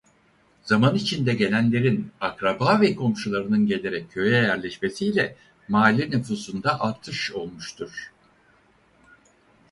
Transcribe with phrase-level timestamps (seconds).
[0.63, 5.35] Zaman içinde gelenlerin akraba ve komşularının gelerek köye yerleşmesiyle
[5.67, 8.11] mahalle nüfusunda artış olmuştur.